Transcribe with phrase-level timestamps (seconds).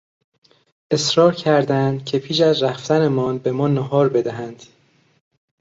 [0.91, 4.63] اصرار کردند که پیش از رفتنمان به ما ناهار بدهند.